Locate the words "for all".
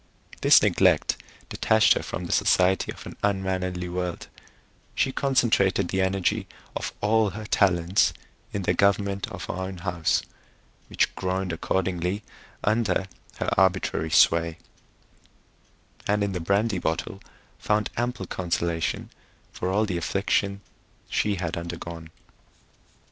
19.53-19.85